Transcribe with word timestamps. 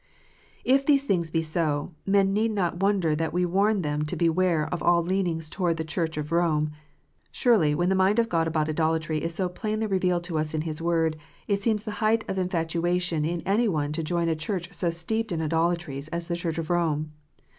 If 0.65 0.83
these 0.83 1.03
things 1.03 1.29
be 1.29 1.43
so, 1.43 1.93
men 2.07 2.33
need 2.33 2.49
not 2.49 2.79
wonder 2.79 3.13
that 3.15 3.31
we 3.31 3.45
warn 3.45 3.83
them 3.83 4.03
to 4.05 4.15
beware 4.15 4.65
of 4.69 4.81
all 4.81 5.03
leanings 5.03 5.47
towards 5.47 5.77
the 5.77 5.83
Church 5.83 6.17
of 6.17 6.31
Rome. 6.31 6.71
Surely, 7.29 7.75
when 7.75 7.89
the 7.89 7.93
mind 7.93 8.17
of 8.17 8.27
God 8.27 8.47
about 8.47 8.67
idolatry 8.67 9.21
is 9.21 9.35
so 9.35 9.47
plainly 9.47 9.85
revealed 9.85 10.23
to 10.23 10.39
us 10.39 10.55
in 10.55 10.61
His 10.61 10.81
Word, 10.81 11.17
it 11.47 11.61
seems 11.63 11.83
the 11.83 11.91
height 12.01 12.25
of 12.27 12.39
infatuation 12.39 13.25
in 13.25 13.41
any 13.41 13.67
one 13.67 13.91
to 13.91 14.01
join 14.01 14.27
a 14.27 14.35
Church 14.35 14.73
so 14.73 14.89
steeped 14.89 15.31
in 15.31 15.39
idolatries 15.39 16.07
as 16.07 16.27
the 16.27 16.35
Church 16.35 16.57
of 16.57 16.71
Rome. 16.71 17.11